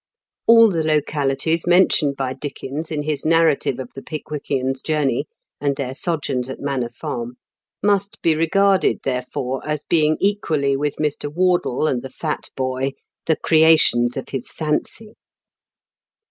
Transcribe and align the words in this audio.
All 0.47 0.67
the 0.71 0.83
localities 0.83 1.67
mentioned 1.67 2.15
by 2.15 2.33
Dickens 2.33 2.89
in 2.89 3.03
his 3.03 3.23
narrative 3.23 3.77
of 3.79 3.91
the 3.93 4.01
Pickwickians' 4.01 4.81
journey 4.81 5.27
and 5.59 5.75
their 5.75 5.93
sojourns 5.93 6.49
at 6.49 6.59
Manor 6.59 6.89
Farm 6.89 7.35
must 7.83 8.19
be 8.23 8.33
regarded, 8.33 9.01
therefore, 9.03 9.61
as 9.63 9.83
being 9.83 10.17
equally 10.19 10.75
with 10.75 10.95
Mr. 10.95 11.31
Wardle 11.31 11.85
and 11.85 12.01
the 12.01 12.09
fat 12.09 12.49
boy 12.57 12.93
the 13.27 13.35
creations 13.35 14.17
of 14.17 14.29
his 14.29 14.49
fancy. 14.49 15.13